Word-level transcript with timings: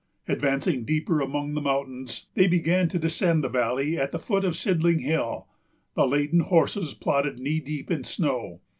Advancing 0.27 0.83
deeper 0.83 1.21
among 1.21 1.53
the 1.53 1.61
mountains, 1.61 2.25
they 2.33 2.47
began 2.47 2.89
to 2.89 2.97
descend 2.97 3.43
the 3.43 3.49
valley 3.49 3.99
at 3.99 4.11
the 4.11 4.17
foot 4.17 4.43
of 4.43 4.57
Sidling 4.57 4.97
Hill. 4.97 5.47
The 5.93 6.07
laden 6.07 6.39
horses 6.39 6.95
plodded 6.95 7.37
knee 7.37 7.59
deep 7.59 7.91
in 7.91 8.03
snow. 8.03 8.61